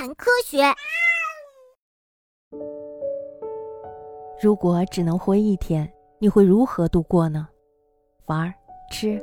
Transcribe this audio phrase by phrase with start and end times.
[0.00, 0.62] 谈科学。
[4.42, 7.46] 如果只能活一天，你会如何度过呢？
[8.24, 8.50] 玩、
[8.90, 9.22] 吃，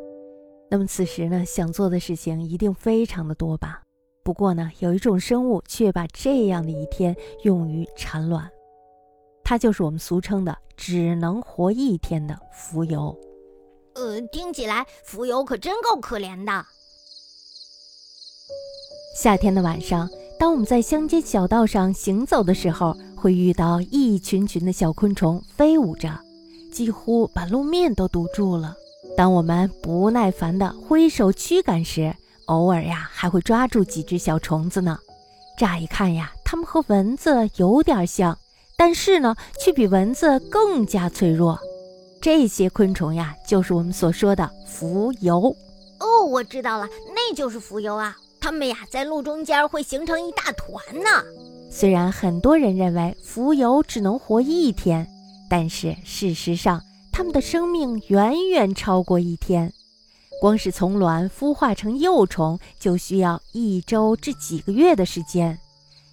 [0.69, 3.81] 那么此时呢，想做的事情一定非常的多吧？
[4.23, 8.47] 不过呢，有一种生物却把这样的一天用于产卵，
[9.43, 13.17] 它就是我们俗称的只能活一天的蜉蝣。
[13.95, 16.63] 呃，听起来蜉蝣可真够可怜的。
[19.15, 20.07] 夏天的晚上，
[20.39, 26.09] 当我们在乡间小道上行走的时候，会遇到一群群的小昆虫飞舞着，
[26.71, 28.75] 几乎把路面都堵住了。
[29.15, 34.99] 当我们不耐烦地挥手驱赶时，偶尔呀还会抓住几只小虫子呢。
[35.57, 38.37] 乍一看呀，它们和蚊子有点像，
[38.77, 41.59] 但是呢，却比蚊子更加脆弱。
[42.21, 45.55] 这些昆虫呀，就是我们所说的蜉蝣。
[45.99, 48.15] 哦，我知道了，那就是蜉蝣啊。
[48.47, 51.09] 它们呀，在路中间会形成一大团呢。
[51.69, 55.05] 虽然很多人认为蜉蝣只能活一天，
[55.49, 56.81] 但是事实上，
[57.11, 59.73] 它们的生命远远超过一天。
[60.39, 65.57] 光是从卵孵化成幼虫，就需要一周至几个月的时间；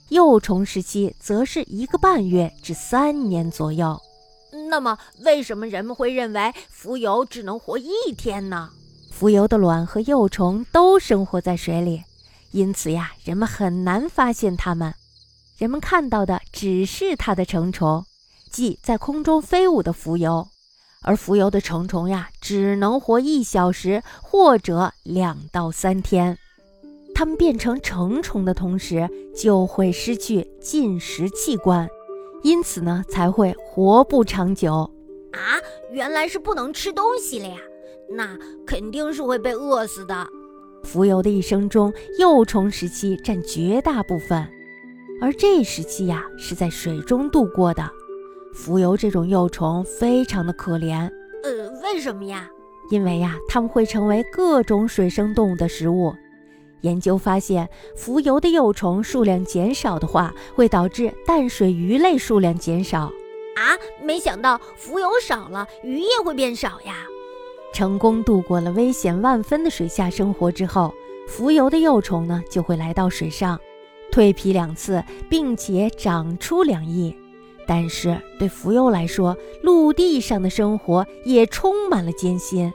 [0.09, 3.97] 幼虫时期则是一个半月至三年左右。
[4.69, 7.89] 那么，为什么人们会认为蜉蝣只能活一
[8.19, 8.71] 天呢？
[9.21, 12.03] 蜉蝣的卵和幼虫都生活在水里。
[12.55, 14.95] 因此呀，人们很难发现它们。
[15.59, 18.07] 人们看到的只是它的成虫，
[18.49, 20.47] 即在空中飞舞的蜉蝣。
[21.03, 26.39] 而蜉蝣的成虫呀，只能活一小时或者两到三天。
[27.13, 31.89] 它们变成成虫的同时，就会失去进食器官，
[32.45, 34.89] 因此呢，才会活不长久。
[35.33, 35.59] 啊，
[35.91, 37.57] 原来是不能吃东西了呀！
[38.11, 40.29] 那肯定是会被饿死的。
[40.85, 44.47] 蜉蝣的一生中，幼虫时期占绝大部分，
[45.21, 47.91] 而这时期呀是在水中度过的。
[48.55, 51.11] 蜉蝣这种幼虫非常的可怜，
[51.43, 52.49] 呃，为什么呀？
[52.91, 56.15] 因为呀，它们会成为各种水生动物的食物。
[56.83, 63.11] 研究发现，蜉蝣的幼虫数量减少的话，会导致淡水鱼类数量减少。
[63.57, 63.73] 啊，
[64.03, 67.07] 没想到蜉蝣少了，鱼也会变少呀。
[67.75, 70.95] 成功度过了危险万分的水下生活之后，
[71.29, 73.61] 蜉蝣的幼虫呢就会来到水上，
[74.13, 77.15] 蜕皮两次，并且长出两翼。
[77.67, 82.73] 但是对蜉蝣来说，陆地上的生活也充满了艰辛，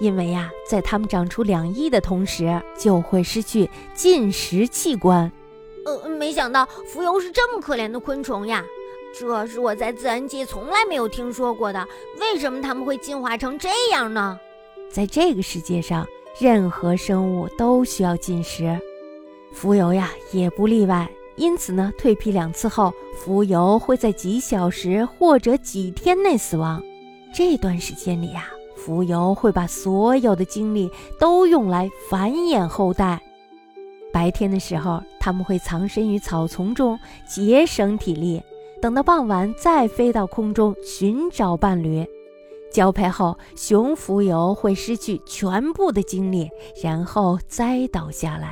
[0.00, 5.30] 因为呀，在它们长出两翼的同时，就会失去进食器官。
[5.86, 8.64] 呃，没想到蜉蝣是这么可怜的昆虫呀。
[9.18, 11.86] 这是我在自然界从来没有听说过的。
[12.18, 14.38] 为什么它们会进化成这样呢？
[14.90, 16.06] 在这个世界上，
[16.40, 18.78] 任何生物都需要进食，
[19.54, 21.08] 蜉蝣呀也不例外。
[21.36, 22.92] 因此呢，蜕皮两次后，
[23.24, 26.82] 蜉蝣会在几小时或者几天内死亡。
[27.34, 33.20] 这段时间里呀，蜉蝣会把所有的精力都用来繁衍后代。
[34.12, 38.42] 白天的时候，它们会藏身于草丛中，节省体力。
[38.82, 42.04] 等到傍晚，再飞到空中寻找伴侣。
[42.72, 46.50] 交配后，雄蜉蝣会失去全部的精力，
[46.82, 48.48] 然后栽倒下来；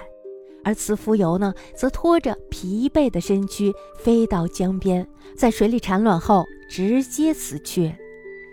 [0.63, 5.05] 而雌蜉蝣呢，则拖着疲惫的身躯飞到江边，
[5.37, 7.93] 在水里产卵后直接死去。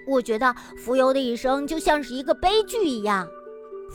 [0.07, 0.47] 我觉得
[0.83, 3.27] 蜉蝣的一生就像是一个悲剧一样。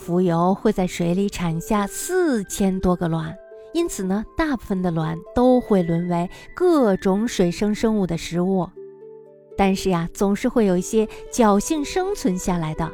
[0.06, 3.34] 蜉蝣会在水里产下四千多个卵。
[3.72, 8.68] 因此呢，大部分的卵都会沦为各种水生生物的食物。
[9.56, 12.90] 但是呀，总是会有一些侥幸生存下来的，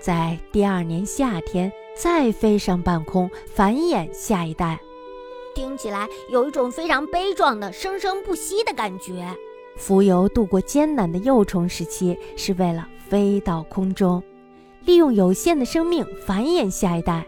[0.00, 4.80] 在第二年夏天再飞上半空繁衍下一代。
[5.54, 9.26] 听起来有一种非常悲壮的生生不息的感觉。
[9.78, 14.22] 蜉蝣度过艰难的幼虫时期，是为了飞到空中，
[14.84, 17.26] 利用有限的生命繁衍下一代。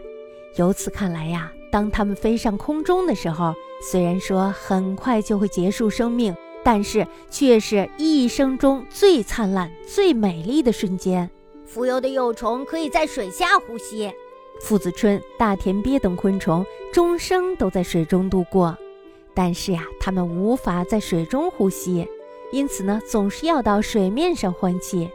[0.55, 1.51] 由此看来呀。
[1.75, 6.33] 当它们飞上空中的时候，虽然说很快就会结束生命，
[6.63, 11.29] 但是却是一生中最灿烂、最美丽的瞬间。
[11.69, 14.09] 蜉蝣的幼虫可以在水下呼吸，
[14.61, 18.77] 父子春、大田鳖等昆虫终生都在水中度过，
[19.33, 22.07] 但是呀，它们无法在水中呼吸，
[22.53, 25.09] 因此呢，总是要到水面上换气。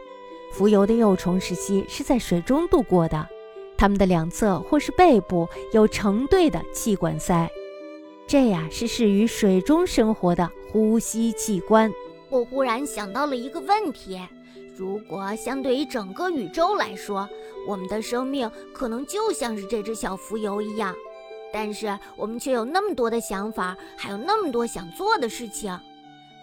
[0.55, 3.27] 蜉蝣的幼虫时期是在水中度过的。
[3.81, 7.49] 它们的两侧或是背部有成对的气管塞。
[8.27, 11.91] 这呀是适于水中生活的呼吸器官。
[12.29, 14.21] 我忽然想到了一个问题
[14.77, 17.27] 如果相对于整个宇宙来说
[17.67, 20.95] 我们的生命可能就像是这只小蜉蝣一样
[21.51, 25.75] 但是我们却有那么多的想法还有那么多想做的事情。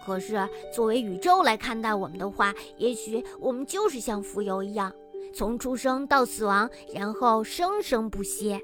[0.05, 4.91] 可是作为宇宙来看待我们的话也许我们就是像蜉蝣一样
[5.33, 8.59] 从出生到死亡然后生生不息。